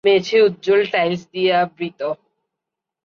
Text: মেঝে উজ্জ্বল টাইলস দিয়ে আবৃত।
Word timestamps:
মেঝে 0.03 0.37
উজ্জ্বল 0.41 0.81
টাইলস 0.93 1.21
দিয়ে 1.31 1.51
আবৃত। 1.55 1.99